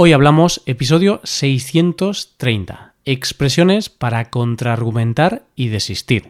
[0.00, 6.28] Hoy hablamos episodio 630, expresiones para contraargumentar y desistir.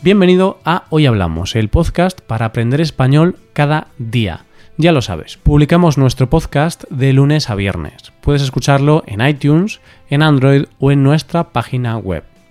[0.00, 4.46] Bienvenido a Hoy Hablamos, el podcast para aprender español cada día.
[4.78, 8.14] Ya lo sabes, publicamos nuestro podcast de lunes a viernes.
[8.22, 12.24] Puedes escucharlo en iTunes, en Android o en nuestra página web.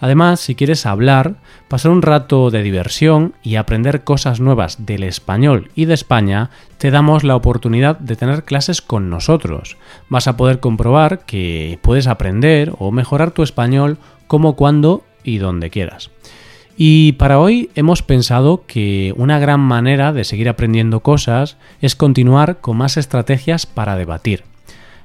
[0.00, 1.36] Además, si quieres hablar,
[1.68, 6.90] pasar un rato de diversión y aprender cosas nuevas del español y de España, te
[6.90, 9.76] damos la oportunidad de tener clases con nosotros.
[10.08, 15.70] Vas a poder comprobar que puedes aprender o mejorar tu español como cuando y donde
[15.70, 16.10] quieras.
[16.76, 22.58] Y para hoy hemos pensado que una gran manera de seguir aprendiendo cosas es continuar
[22.58, 24.44] con más estrategias para debatir.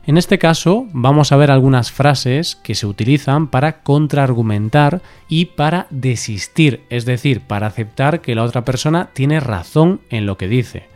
[0.07, 5.85] En este caso vamos a ver algunas frases que se utilizan para contraargumentar y para
[5.91, 10.87] desistir, es decir, para aceptar que la otra persona tiene razón en lo que dice.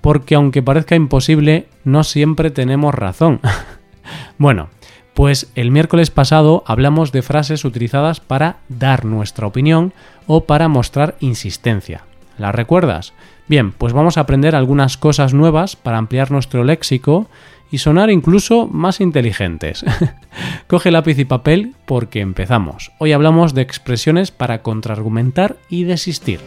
[0.00, 3.40] Porque aunque parezca imposible, no siempre tenemos razón.
[4.38, 4.70] bueno,
[5.14, 9.92] pues el miércoles pasado hablamos de frases utilizadas para dar nuestra opinión
[10.26, 12.04] o para mostrar insistencia.
[12.38, 13.12] ¿Las recuerdas?
[13.48, 17.30] Bien, pues vamos a aprender algunas cosas nuevas para ampliar nuestro léxico
[17.70, 19.86] y sonar incluso más inteligentes.
[20.66, 22.92] Coge lápiz y papel porque empezamos.
[22.98, 26.40] Hoy hablamos de expresiones para contraargumentar y desistir.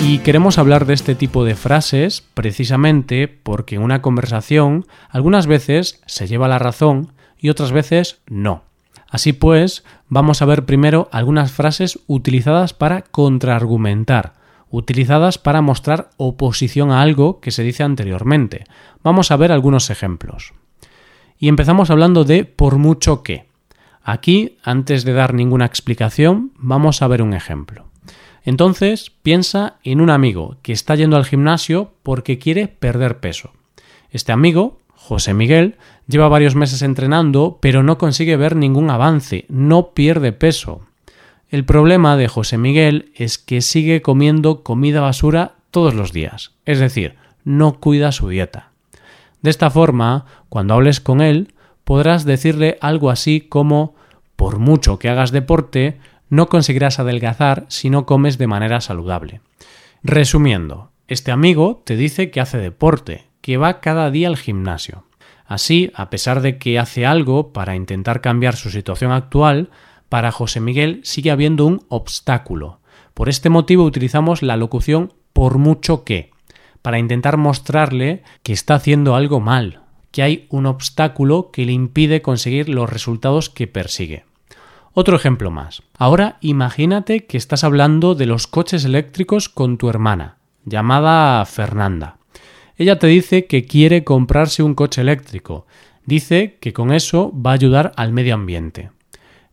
[0.00, 6.00] Y queremos hablar de este tipo de frases precisamente porque en una conversación algunas veces
[6.06, 8.64] se lleva la razón y otras veces no.
[9.08, 14.34] Así pues, vamos a ver primero algunas frases utilizadas para contraargumentar,
[14.70, 18.64] utilizadas para mostrar oposición a algo que se dice anteriormente.
[19.02, 20.52] Vamos a ver algunos ejemplos.
[21.38, 23.46] Y empezamos hablando de por mucho que.
[24.02, 27.86] Aquí, antes de dar ninguna explicación, vamos a ver un ejemplo.
[28.44, 33.50] Entonces piensa en un amigo que está yendo al gimnasio porque quiere perder peso.
[34.10, 35.76] Este amigo, José Miguel,
[36.08, 40.80] lleva varios meses entrenando pero no consigue ver ningún avance, no pierde peso.
[41.48, 46.80] El problema de José Miguel es que sigue comiendo comida basura todos los días, es
[46.80, 48.70] decir, no cuida su dieta.
[49.42, 53.94] De esta forma, cuando hables con él, podrás decirle algo así como
[54.34, 56.00] por mucho que hagas deporte,
[56.30, 59.40] no conseguirás adelgazar si no comes de manera saludable.
[60.02, 65.04] Resumiendo, este amigo te dice que hace deporte, que va cada día al gimnasio.
[65.46, 69.70] Así, a pesar de que hace algo para intentar cambiar su situación actual,
[70.08, 72.80] para José Miguel sigue habiendo un obstáculo.
[73.14, 76.32] Por este motivo utilizamos la locución por mucho que,
[76.82, 82.22] para intentar mostrarle que está haciendo algo mal, que hay un obstáculo que le impide
[82.22, 84.24] conseguir los resultados que persigue.
[84.92, 85.84] Otro ejemplo más.
[85.96, 92.16] Ahora imagínate que estás hablando de los coches eléctricos con tu hermana, llamada Fernanda.
[92.76, 95.66] Ella te dice que quiere comprarse un coche eléctrico.
[96.04, 98.90] Dice que con eso va a ayudar al medio ambiente.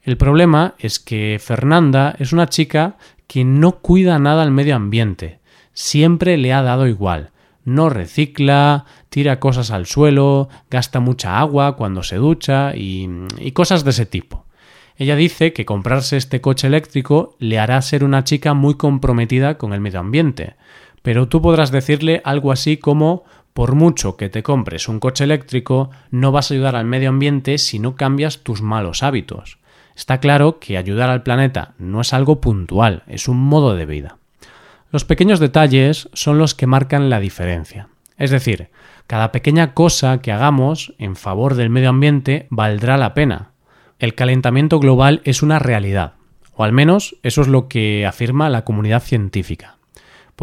[0.02, 2.98] El problema es que Fernanda es una chica
[3.28, 5.40] que no cuida nada al medio ambiente.
[5.74, 7.32] Siempre le ha dado igual.
[7.64, 13.10] No recicla, tira cosas al suelo, gasta mucha agua cuando se ducha y,
[13.40, 14.46] y cosas de ese tipo.
[14.98, 19.74] Ella dice que comprarse este coche eléctrico le hará ser una chica muy comprometida con
[19.74, 20.56] el medio ambiente,
[21.04, 25.92] pero tú podrás decirle algo así como por mucho que te compres un coche eléctrico,
[26.10, 29.60] no vas a ayudar al medio ambiente si no cambias tus malos hábitos.
[29.96, 34.18] Está claro que ayudar al planeta no es algo puntual, es un modo de vida.
[34.92, 37.90] Los pequeños detalles son los que marcan la diferencia.
[38.18, 38.70] Es decir,
[39.06, 43.52] cada pequeña cosa que hagamos en favor del medio ambiente valdrá la pena,
[44.00, 46.14] el calentamiento global es una realidad,
[46.56, 49.78] o al menos eso es lo que afirma la comunidad científica.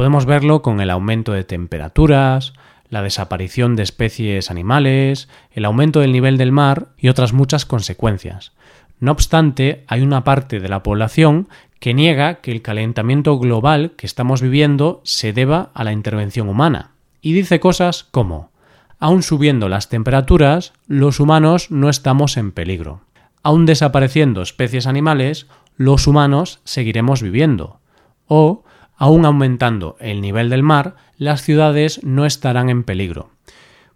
[0.00, 2.54] Podemos verlo con el aumento de temperaturas,
[2.88, 8.52] la desaparición de especies animales, el aumento del nivel del mar y otras muchas consecuencias.
[8.98, 11.50] No obstante, hay una parte de la población
[11.80, 16.92] que niega que el calentamiento global que estamos viviendo se deba a la intervención humana,
[17.20, 18.52] y dice cosas como
[18.98, 23.02] aun subiendo las temperaturas, los humanos no estamos en peligro.
[23.42, 27.80] Aún desapareciendo especies animales, los humanos seguiremos viviendo.
[28.26, 28.64] O,
[29.00, 33.30] Aún aumentando el nivel del mar, las ciudades no estarán en peligro.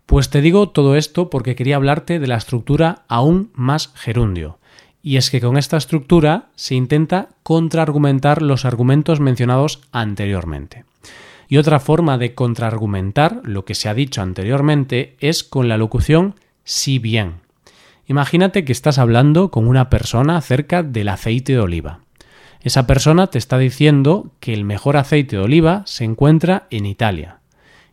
[0.07, 4.59] Pues te digo todo esto porque quería hablarte de la estructura aún más gerundio.
[5.03, 10.87] Y es que con esta estructura se intenta contraargumentar los argumentos mencionados anteriormente.
[11.51, 16.37] Y otra forma de contraargumentar lo que se ha dicho anteriormente es con la locución
[16.65, 17.43] si bien.
[18.07, 22.04] Imagínate que estás hablando con una persona acerca del aceite de oliva.
[22.65, 27.41] Esa persona te está diciendo que el mejor aceite de oliva se encuentra en Italia.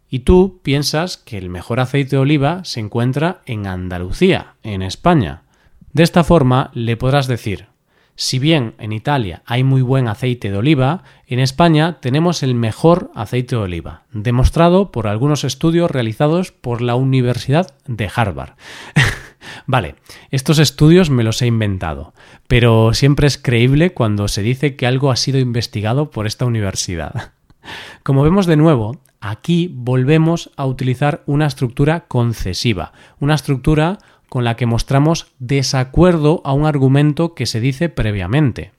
[0.10, 5.44] Y tú piensas que el mejor aceite de oliva se encuentra en Andalucía, en España.
[5.92, 7.68] De esta forma le podrás decir,
[8.16, 13.12] si bien en Italia hay muy buen aceite de oliva, en España tenemos el mejor
[13.14, 18.54] aceite de oliva, demostrado por algunos estudios realizados por la Universidad de Harvard.
[19.66, 19.96] Vale,
[20.30, 22.14] estos estudios me los he inventado,
[22.48, 27.34] pero siempre es creíble cuando se dice que algo ha sido investigado por esta universidad.
[28.04, 34.00] Como vemos de nuevo, aquí volvemos a utilizar una estructura concesiva, una estructura
[34.30, 38.72] con la que mostramos desacuerdo a un argumento que se dice previamente.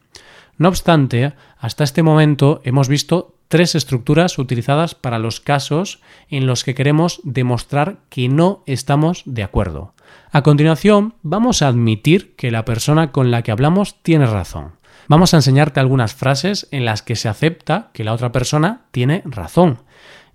[0.57, 6.01] No obstante, hasta este momento hemos visto tres estructuras utilizadas para los casos
[6.31, 9.93] en los que queremos demostrar que no estamos de acuerdo.
[10.31, 14.73] A continuación, vamos a admitir que la persona con la que hablamos tiene razón.
[15.09, 19.23] Vamos a enseñarte algunas frases en las que se acepta que la otra persona tiene
[19.25, 19.81] razón.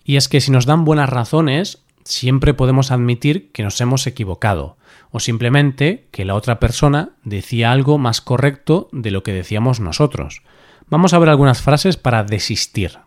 [0.03, 4.77] Y es que si nos dan buenas razones, siempre podemos admitir que nos hemos equivocado,
[5.11, 10.43] o simplemente que la otra persona decía algo más correcto de lo que decíamos nosotros.
[10.89, 12.99] Vamos a ver algunas frases para desistir.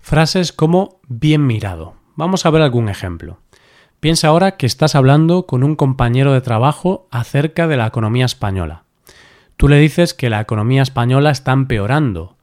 [0.00, 1.94] Frases como bien mirado.
[2.16, 3.40] Vamos a ver algún ejemplo.
[4.00, 8.84] Piensa ahora que estás hablando con un compañero de trabajo acerca de la economía española.
[9.58, 12.34] Tú le dices que la economía española está empeorando,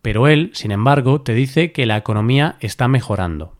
[0.00, 3.52] pero él, sin embargo, te dice que la economía está mejorando.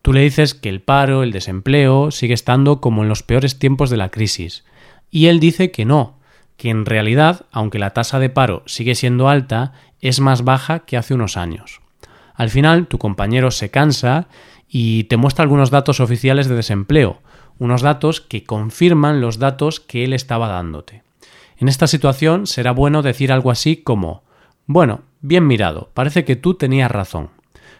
[0.00, 3.90] Tú le dices que el paro, el desempleo, sigue estando como en los peores tiempos
[3.90, 4.64] de la crisis,
[5.10, 6.16] y él dice que no,
[6.56, 10.96] que en realidad, aunque la tasa de paro sigue siendo alta, es más baja que
[10.96, 11.82] hace unos años.
[12.34, 14.28] Al final, tu compañero se cansa
[14.68, 17.20] y te muestra algunos datos oficiales de desempleo,
[17.58, 21.02] unos datos que confirman los datos que él estaba dándote.
[21.56, 24.22] En esta situación será bueno decir algo así como
[24.70, 27.30] bueno, bien mirado, parece que tú tenías razón.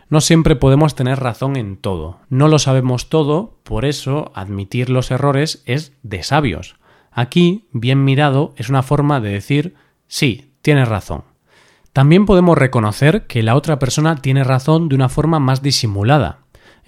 [0.09, 5.11] No siempre podemos tener razón en todo, no lo sabemos todo, por eso admitir los
[5.11, 6.77] errores es de sabios.
[7.13, 9.75] Aquí, bien mirado es una forma de decir
[10.07, 11.25] sí, tienes razón.
[11.93, 16.39] También podemos reconocer que la otra persona tiene razón de una forma más disimulada.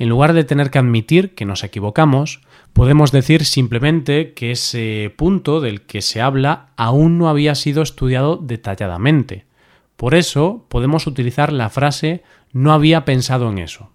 [0.01, 2.41] En lugar de tener que admitir que nos equivocamos,
[2.73, 8.39] podemos decir simplemente que ese punto del que se habla aún no había sido estudiado
[8.39, 9.45] detalladamente.
[9.99, 13.91] Por eso podemos utilizar la frase no había pensado en eso.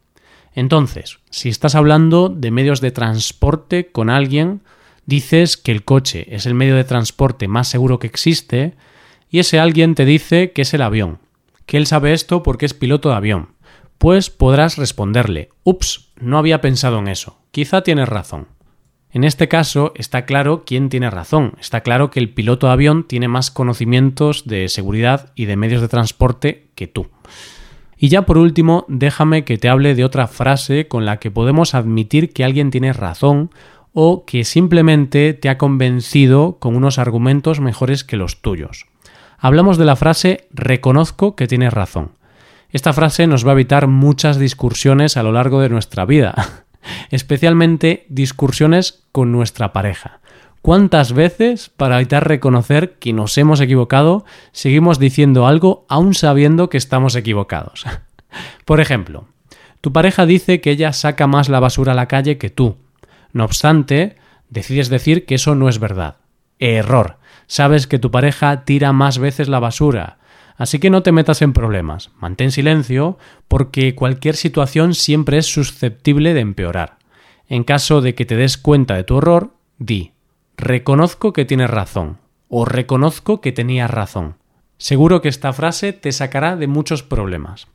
[0.53, 4.61] Entonces, si estás hablando de medios de transporte con alguien,
[5.07, 8.75] dices que el coche es el medio de transporte más seguro que existe
[9.31, 11.17] y ese alguien te dice que es el avión,
[11.65, 13.54] que él sabe esto porque es piloto de avión
[13.97, 18.47] pues podrás responderle, ups, no había pensado en eso, quizá tienes razón.
[19.11, 23.07] En este caso está claro quién tiene razón, está claro que el piloto de avión
[23.07, 27.07] tiene más conocimientos de seguridad y de medios de transporte que tú.
[27.97, 31.75] Y ya por último, déjame que te hable de otra frase con la que podemos
[31.75, 33.51] admitir que alguien tiene razón
[33.93, 38.87] o que simplemente te ha convencido con unos argumentos mejores que los tuyos.
[39.37, 42.11] Hablamos de la frase reconozco que tienes razón.
[42.75, 46.65] Esta frase nos va a evitar muchas discusiones a lo largo de nuestra vida,
[47.09, 50.19] especialmente discusiones con nuestra pareja.
[50.61, 56.75] ¿Cuántas veces, para evitar reconocer que nos hemos equivocado, seguimos diciendo algo aún sabiendo que
[56.75, 57.85] estamos equivocados?
[58.65, 59.29] Por ejemplo,
[59.79, 62.75] tu pareja dice que ella saca más la basura a la calle que tú.
[63.31, 64.17] No obstante,
[64.49, 66.17] decides decir que eso no es verdad.
[66.59, 67.19] Error.
[67.47, 70.17] Sabes que tu pareja tira más veces la basura,
[70.57, 76.33] Así que no te metas en problemas, mantén silencio porque cualquier situación siempre es susceptible
[76.33, 76.97] de empeorar.
[77.47, 80.13] En caso de que te des cuenta de tu error, di,
[80.57, 84.37] reconozco que tienes razón o reconozco que tenías razón.
[84.77, 87.67] Seguro que esta frase te sacará de muchos problemas.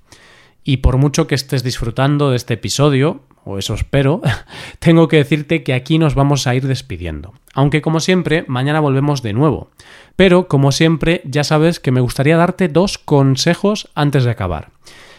[0.65, 4.21] Y por mucho que estés disfrutando de este episodio, o eso espero,
[4.79, 7.35] tengo que decirte que aquí nos vamos a ir despidiendo.
[7.55, 9.71] Aunque como siempre, mañana volvemos de nuevo.
[10.17, 14.71] Pero como siempre, ya sabes que me gustaría darte dos consejos antes de acabar.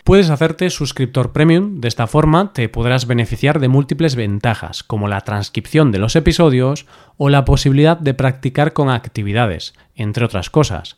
[0.04, 5.22] Puedes hacerte suscriptor premium, de esta forma te podrás beneficiar de múltiples ventajas, como la
[5.22, 10.98] transcripción de los episodios o la posibilidad de practicar con actividades, entre otras cosas.